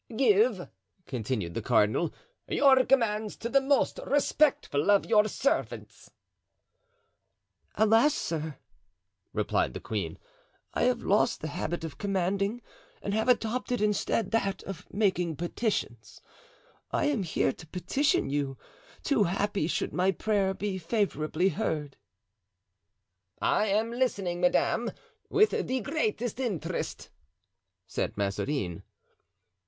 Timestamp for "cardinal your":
1.61-2.83